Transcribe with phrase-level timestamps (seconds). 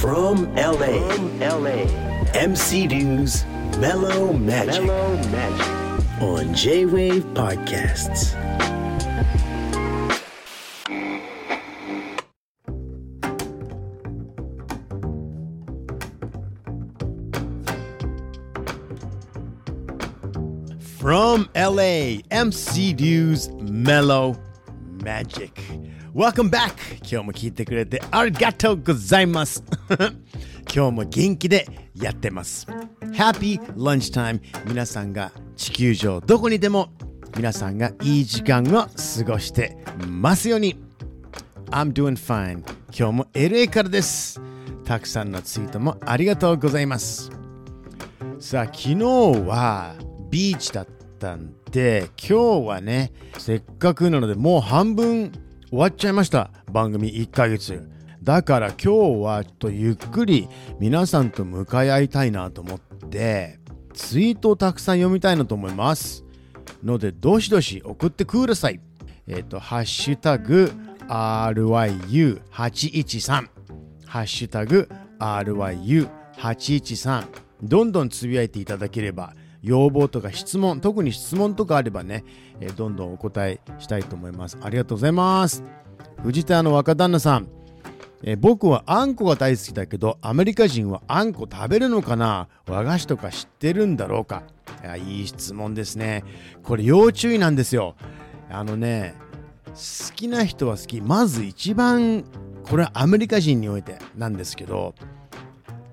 [0.00, 1.84] From LA, From LA,
[2.32, 3.44] MC Dew's
[3.78, 6.22] Mellow Magic Mellow Magic.
[6.22, 8.32] on J Wave Podcasts.
[20.80, 24.36] From LA, MC Dew's Mellow
[25.02, 25.60] Magic.
[26.16, 26.72] Welcome back!
[27.02, 29.62] 今日も聞いてくれてありがとうございます。
[30.74, 32.66] 今日も元気でやってます。
[33.12, 34.40] Happy Lunchtime!
[34.66, 36.88] 皆さんが地球上どこにでも
[37.36, 39.76] 皆さんがいい時間を過ごして
[40.08, 40.82] ますように。
[41.66, 42.64] I'm doing fine.
[42.98, 44.40] 今日も LA からです。
[44.86, 47.30] たくさんのツイートもありがとうございます。
[48.38, 49.94] さあ昨日は
[50.30, 50.86] ビーチだっ
[51.18, 55.30] たんで今日はねせっかくなのでもう半分
[55.76, 57.86] 終わっちゃいました番組1ヶ月。
[58.22, 58.88] だから今日
[59.22, 60.48] はちょっとゆっくり
[60.80, 63.60] 皆さんと向かい合いたいなと思って
[63.92, 66.24] ツイートをたくさん読みたいなと思います。
[66.82, 68.80] のでどしどし送ってください。
[69.26, 70.72] えっ、とハッシュタグ
[71.08, 73.48] RYU813
[74.06, 77.26] ハッシュタグ RYU813
[77.62, 79.34] どんどんつぶやいていただければ
[79.66, 82.24] 要望とか質問特に質問とかあればね、
[82.60, 84.56] えどんどんお答えしたいと思います。
[84.62, 85.64] ありがとうございます。
[86.22, 87.48] 藤田の若旦那さん、
[88.22, 92.48] え僕はあんこが大好きだけどアメリカ人はあんこ食べるのかな？
[92.68, 94.44] 和菓子とか知ってるんだろうか？
[94.84, 96.22] いやいい質問ですね。
[96.62, 97.96] これ要注意なんですよ。
[98.48, 99.14] あのね
[99.66, 101.00] 好きな人は好き。
[101.00, 102.24] まず一番
[102.64, 104.94] これはアメリカ人においてなんですけど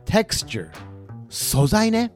[0.06, 0.70] texture
[1.30, 2.14] 素材ね。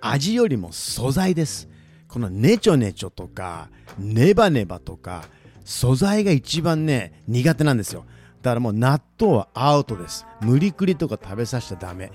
[0.00, 1.68] 味よりも素材です。
[2.08, 5.24] このネチョネチョとかネバネバとか
[5.64, 8.04] 素材が一番ね苦手なんですよ。
[8.42, 10.26] だからもう納豆はアウトです。
[10.40, 12.10] 無理くりとか食べさせちゃダメ。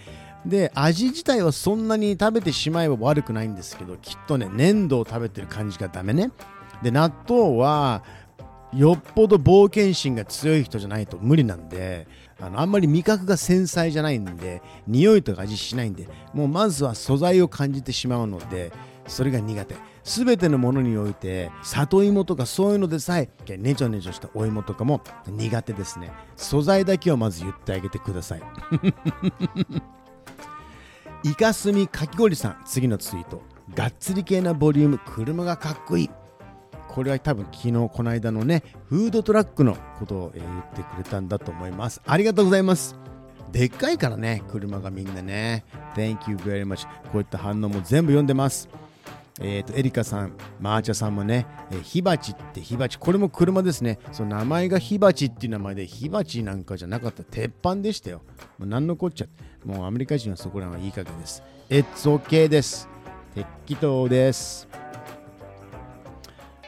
[0.46, 6.32] で味自体はそんなに食べてしまえば悪くないんですけどきっとね粘土を食べてる感じがダメね。
[6.84, 8.04] で納豆は
[8.74, 12.08] よっぽど冒険心が強い人じゃないと無理なんで
[12.40, 18.74] あのあんまり味覚が繊細じゃないんで匂いとか味しないんでもうまずは素材を感じてしまうので
[19.08, 19.76] それが苦手。
[20.04, 26.12] 全てのものにおいて里芋とかそういうのでさえネチョネチョしたお芋とかも苦手ですね。
[26.36, 28.44] 素材だけをまず言ってあげてください。
[31.24, 33.42] イカスミかき氷さん次のツイート。
[33.74, 35.00] がっつり系なボリューム。
[35.00, 36.10] 車がかっこいい。
[36.96, 42.02] これは多分昨日この間のねフードトラックのことを、言ってくれたんだと思います。
[42.06, 42.96] ありがとうございます。
[43.52, 45.66] でっかいからね車がみんなね。
[45.94, 48.70] Thank you very much こういった反応も全部読んでます。
[49.42, 54.00] えっ、とエリカさんマーチャさんもね、え火鉢って火鉢これも車ですね。
[54.14, 57.26] その名前が火鉢っていう名前で火鉢なんかじゃなかった。
[57.26, 58.22] 鉄板でしたよ。
[58.58, 59.28] もう何のこっちゃ。
[59.66, 61.44] もうアメリカ人はそこらはいい加減です。
[61.70, 62.88] It's OK です。
[63.66, 64.85] 適当です。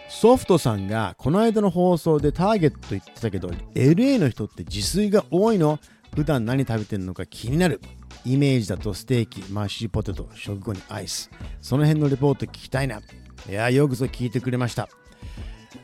[0.10, 5.80] ソフトさんがこの間の放送でターゲット言ってたけど LA の人って自炊が多いの？
[6.16, 7.82] 普段何食べてるのか気になる。
[8.26, 11.30] イメージだとステーキマッシュポテト食後にアイス。
[11.62, 13.02] その辺のレポート聞きたいな。
[13.50, 14.90] いやよくぞ聞いてくれました。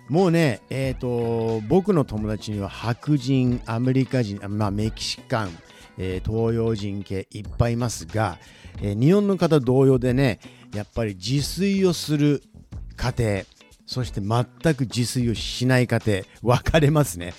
[0.09, 5.57] もうねえっ、と僕の友達には白人アメリカ人まあメキシカン、
[5.97, 8.39] えー東洋人系いっぱいいますが、
[8.81, 10.39] えー日本の方同様でね
[10.73, 12.41] やっぱり自炊をする
[12.95, 13.43] 家庭。
[13.93, 16.23] そして全く自炊をしない家庭
[16.57, 17.35] 分かれますね。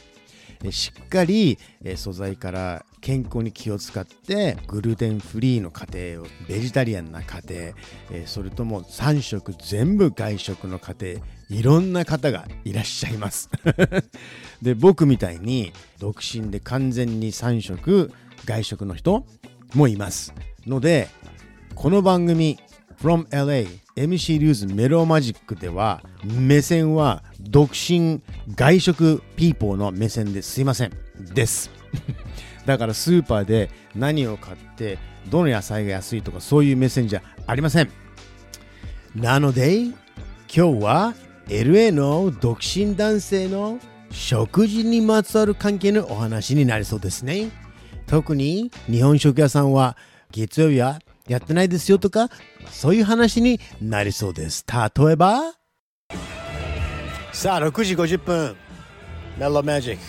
[0.70, 1.58] しっかり、
[1.96, 7.74] 素材から健康に気を使ってグルテンフリーの家庭をベジタリアンな家
[8.08, 11.20] 庭、それとも3食全部外食の家庭
[11.50, 13.50] いろんな方がいらっしゃいます。
[14.62, 18.12] で僕みたいに独身で完全に3食
[18.44, 19.26] 外食の人
[19.74, 20.32] もいます。
[20.66, 21.08] ので
[21.74, 22.60] この番組
[23.02, 28.22] From LA MC リューズメロマジックでは目線は独身
[28.56, 30.92] 外食ピーポーの目線ですいません。
[31.32, 31.70] です。
[32.66, 34.98] だからスーパーで何を買って
[35.30, 37.90] どの野菜が安いとかそういう目線じゃありません。
[39.14, 39.94] なので今
[40.48, 41.14] 日は
[41.46, 43.78] LA の独身男性の
[44.10, 47.50] 食事にまつわる関係のお話になりそうですね。
[48.08, 49.96] 特に日本食屋さんは
[50.32, 52.28] 月曜日はやってないですよとか
[52.70, 54.64] そういう話になりそうです。
[54.68, 55.54] 例えば？
[57.32, 58.56] さあ6時50分。
[59.38, 60.00] メロマジック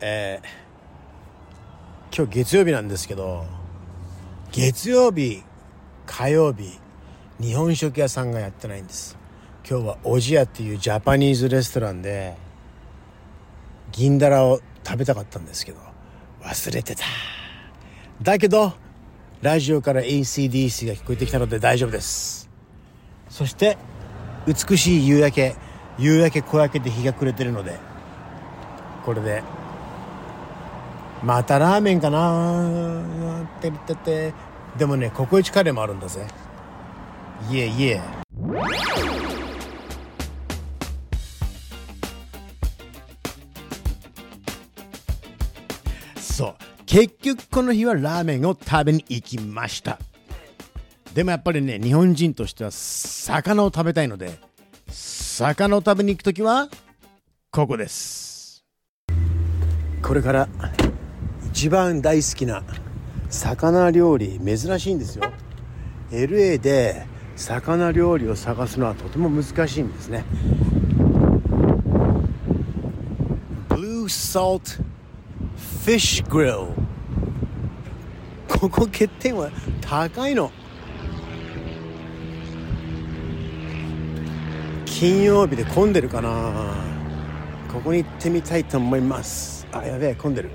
[0.00, 3.46] えー今日月曜日なんですけど
[4.50, 5.44] 月曜日
[6.06, 6.78] 火曜日
[7.38, 9.16] 日本食屋さんがやってないんです。
[9.68, 12.34] 今日はおじやっていうジャパニーズレストランで
[13.92, 15.78] 銀だらを食べたかったんですけど
[16.42, 17.04] 忘れてた。
[18.22, 18.72] だけど
[19.42, 22.50] ラジオから ACDC が聞こえてきたので大丈夫です。
[23.28, 23.78] そして
[24.46, 25.56] 美しい夕焼け
[25.98, 27.78] 夕焼け小焼けで日が暮れてるので
[29.04, 29.42] これで
[31.22, 34.50] またラーメンかなってってて。
[34.78, 36.24] でもねココイチカレーもあるんだぜ。
[37.50, 38.00] いえいえ。
[46.90, 50.00] 結局この日はラーメンを食べに行きました。
[51.14, 54.40] でもやっぱりね日本人としては魚を食べたいので
[54.88, 56.68] 魚を食べに行く時は
[57.52, 58.64] ここです。
[60.02, 60.48] これから
[61.52, 62.64] 一番大好きな
[63.28, 65.22] 魚料理珍しいんですよ。
[66.10, 70.24] LA で魚料理を探すのはとても難しいんですね。
[73.68, 74.89] Blue Salt
[75.84, 76.66] Fish Grill.
[78.46, 79.50] ここ欠点は
[79.80, 80.52] 高いの。
[84.84, 86.74] 金曜日で混んでるかな。
[87.72, 89.66] ここに行ってみたいと思います。
[89.72, 90.50] あやべえ混んでる。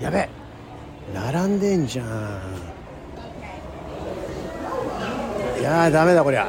[0.00, 0.28] やべえ。
[1.12, 2.06] 並んでんじゃん。
[5.58, 6.48] いやーダメだこりゃ。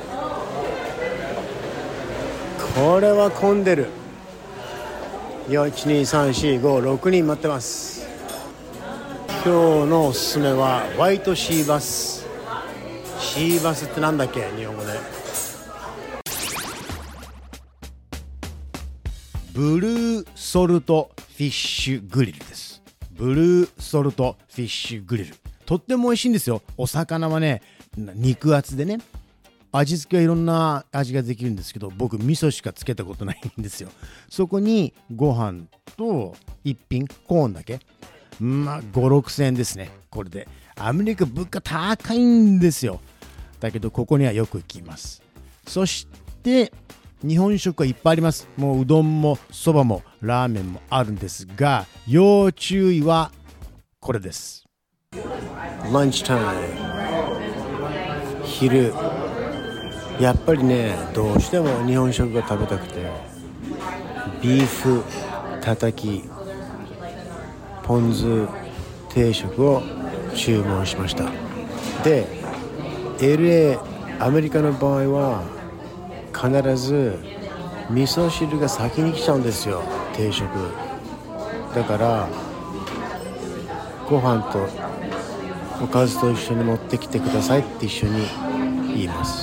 [2.76, 4.03] これは混んでる。
[5.50, 8.08] 12345人待ってます。
[9.46, 12.26] 今日のおすすめはホワイトシーバス。
[13.20, 14.48] シーバスってなんだっけ？
[14.58, 14.94] 日本語で。
[19.54, 22.82] ブルーソルトフィッシュグリルです。
[23.12, 25.36] ブルーソルトフィッシュグリル。
[25.66, 26.62] とっても美味しいんですよ。
[26.78, 27.62] お魚はね
[27.98, 29.00] 肉厚でね。
[29.74, 33.90] 味付けはいろんな味ができるんですけど僕味噌しかつけたことないんですよ。
[34.30, 35.64] そこにご飯
[35.98, 37.80] と一品コーンだけ。
[38.40, 40.48] まあ56000円ですねこれで。
[40.76, 43.02] アメリカ物価高いんですよ。
[43.60, 45.24] だけどここにはよく行きます。
[45.68, 46.08] そし
[46.44, 46.72] て
[47.24, 48.48] 日本食はいっぱいあります。
[48.58, 53.32] もううどんもそばもラーメンもあるんですが要注意は
[54.00, 54.66] これです。
[55.92, 56.52] ランチタイム
[58.44, 58.94] 昼。
[60.20, 63.12] やっぱりねどうしても日本食が食べたくて
[64.42, 65.04] ビーフ
[65.62, 66.24] たたき
[67.84, 68.48] ポン酢
[69.10, 69.82] 定食を
[70.36, 71.26] 注文しました。
[72.04, 72.26] で
[73.20, 73.80] LA
[74.20, 75.44] アメリカの場合は
[76.34, 77.18] 必ず
[77.90, 79.84] 味噌汁が先に来ちゃうんですよ
[80.14, 80.48] 定食。
[81.76, 82.28] だから
[84.10, 84.68] ご飯と
[85.84, 88.28] おかずと一緒に持ってきてくださいって一緒に
[88.96, 89.43] 言います。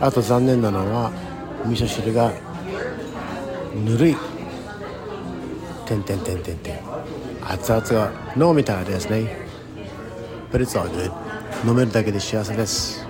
[0.00, 1.10] あと残念なのは
[1.64, 2.32] 味噌汁が
[3.74, 4.16] ぬるい。
[5.86, 6.78] てんてんてんてんてん。
[7.48, 9.46] 熱々が飲みたいですね。
[10.50, 11.12] But it's all good
[11.66, 13.06] 飲めるだけで幸せです。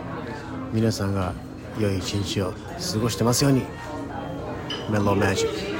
[0.72, 1.32] 皆さんが
[1.78, 3.62] 良い一日を過ごしてますように。
[4.90, 5.75] メロンマジック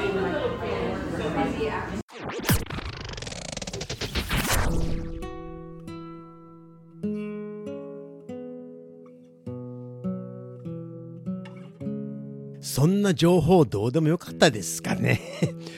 [12.67, 15.21] そんな情報どうでもよかったですかね。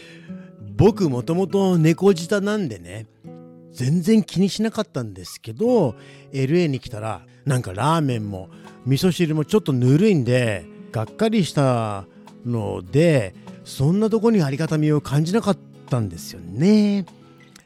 [0.76, 3.06] 僕もともと猫舌なんでね
[3.72, 5.96] 全然気にしなかったんですけど
[6.34, 8.50] LA に来たらなんかラーメンも
[8.88, 12.08] 味噌汁もちょっとぬるいんでがっかりした
[12.44, 15.58] のでそんなとこにありがたみを感じなかっ
[15.90, 17.06] たんですよね、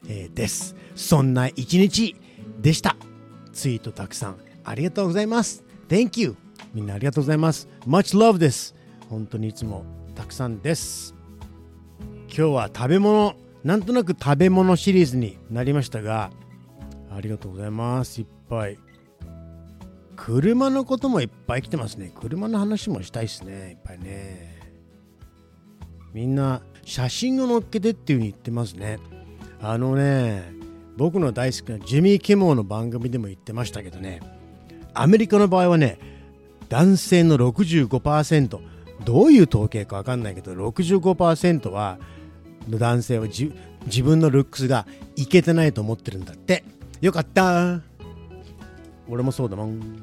[0.09, 0.75] えー、です。
[0.95, 2.17] そんな一日
[2.61, 2.97] でした。
[3.53, 4.35] ツイートたくさん。
[4.65, 5.63] ありがとうございます。
[5.87, 6.35] Thank you
[6.73, 7.69] みんなありがとうございます。
[7.87, 8.82] Much love です。
[9.09, 11.15] 本当にいつもたくさんです。
[12.27, 16.31] 今日は食べ物なんとなく食べ物シリーズになりましたが
[17.11, 18.21] ありがとうございます。
[18.21, 18.77] いっぱい。
[20.15, 22.11] 車のこともいっぱい来てますね。
[22.19, 23.71] 車の話もしたいですね。
[23.71, 24.59] いっぱいね。
[26.13, 28.99] みんな写真を載っけてっていう風に言ってますね。
[29.61, 30.53] あのね
[30.97, 34.21] 僕の大好きなジミー・キモーの番組でも言ってましたけどね。
[34.93, 35.97] アメリカの場合はね
[36.69, 38.72] 男性の65%
[39.05, 41.99] どういう統計か分かんないけど65%は
[42.69, 43.51] の男性は自
[44.03, 46.63] 分のルックスがいけてないと思ってるんだって。
[47.01, 47.81] よかった。
[49.09, 50.01] 俺もそうだもん。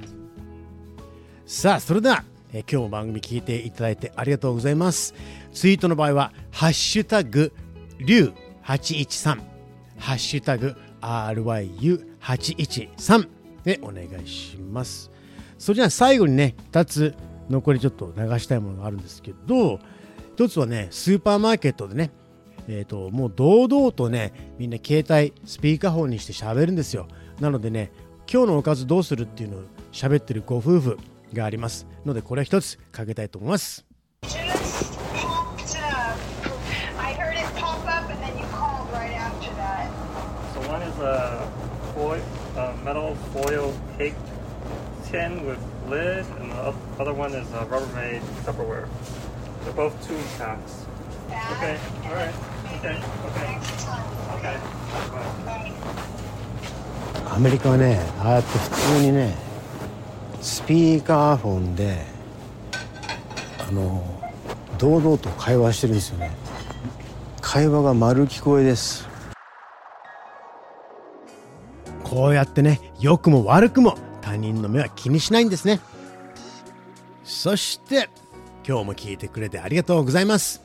[1.46, 5.14] さあそれでは、え今日も番組聞いていただいてありがとうございます。
[5.52, 7.52] ツイートの場合は「ハッシュタグ
[7.98, 9.40] リュウ813」
[9.98, 13.28] 「ハッシュタグ RYU813」
[13.64, 15.10] でお願いします。
[15.58, 17.14] それじゃあ最後にね2つ
[17.50, 19.80] 残りちょっと流したいものがあるんですけど
[20.36, 22.12] 1つはねスーパーマーケットでね
[22.68, 27.08] えーと、もう堂々とねみんな携帯スピーカーフォンにして喋るんですよ。
[27.40, 27.90] なのでね
[28.32, 30.98] 今日のおかずどうするっていうのを喋ってるご夫婦
[31.32, 31.88] があります。
[32.06, 33.84] のでこれ一つかけたいと思います
[45.10, 48.86] Tin with lid, and the oth- other one is a Rubbermaid Tupperware.
[49.64, 50.86] They're both two packs.
[51.56, 51.76] Okay,
[52.06, 52.34] all right.
[52.78, 52.96] Okay,
[53.28, 53.58] okay,
[54.36, 54.56] okay.
[55.44, 55.72] Bye.
[57.32, 59.34] アメリカはねああやって普通にね
[60.40, 62.04] スピーカーフォンで
[63.68, 64.02] あの
[64.78, 66.32] 堂々と会話してるんですよね
[67.40, 69.08] 会話が丸聞こえです
[72.02, 73.96] こうやってね良くも悪くも
[74.30, 75.80] 他人の目は気にしないんですね。
[77.24, 78.08] そして
[78.66, 80.62] 今日も聞いてくれてありがとうございます。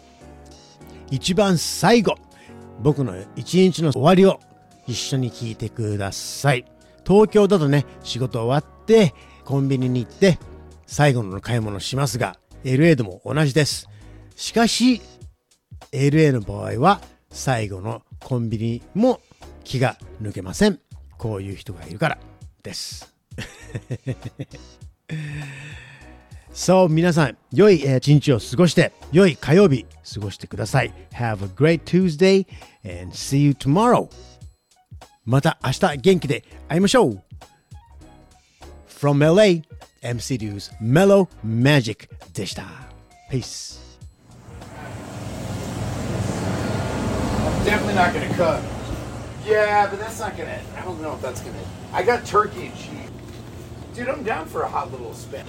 [1.10, 2.16] 一番最後
[2.82, 4.40] 僕の一日の終わりを
[4.86, 6.66] 一緒に聞いてください。
[7.08, 10.38] 東京だとね仕事終わってコンビニに行って
[10.86, 13.90] 最後の買い物しますが LA でも同じです。
[14.36, 15.02] しかし
[15.92, 19.22] LA の場合は最後のコンビニも
[19.64, 20.80] 気が抜けません。
[21.18, 22.20] こういう人がいるから
[22.62, 23.15] です。
[26.53, 32.47] そう皆さん良いえー一日を過ごして良い火曜日過ごしてください Have a great Tuesday
[32.85, 34.09] and see you tomorrow
[35.25, 37.23] また明日元気で会いましょう
[38.89, 39.63] From LA
[40.03, 42.65] MC Dew's Mellow Magic でした
[43.31, 43.79] Peace
[47.65, 48.61] Definitely not gonna cook.
[49.47, 50.59] Yeah, but that's not gonna.
[50.77, 51.63] I don't know if that's gonna.
[51.93, 53.04] I got turkey and cheese.
[53.95, 55.45] Dude, I'm down for a hot little spin.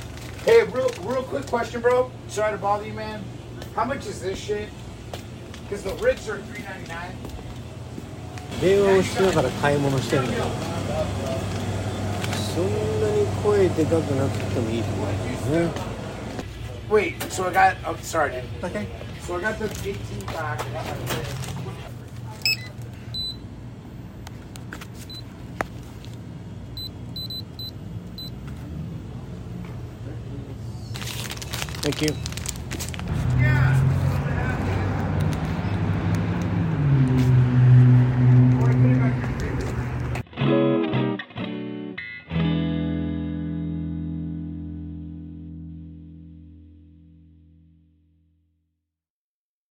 [0.45, 2.11] Hey, real, real quick question, bro.
[2.27, 3.23] Sorry to bother you, man.
[3.75, 4.69] How much is this shit?
[5.63, 7.15] Because the ribs are three ninety nine.
[8.59, 10.27] 電話をしながら買い物してるの
[12.53, 15.91] そんなに声でかくなくてもいいと思うんですね
[16.89, 17.77] Wait, so I got.
[17.85, 18.43] Oh, sorry, dude.
[18.61, 18.85] Okay.
[19.25, 19.95] So I got the 18
[20.27, 20.59] pack.
[31.86, 32.35] Thank you